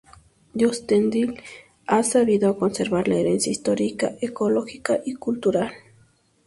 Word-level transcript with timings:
Kyustendil 0.57 1.35
ha 1.85 2.01
sabido 2.01 2.57
conservar 2.57 3.07
la 3.07 3.17
herencia 3.17 3.51
histórica, 3.51 4.13
ecológica 4.19 4.97
y 5.05 5.13
cultural. 5.13 5.71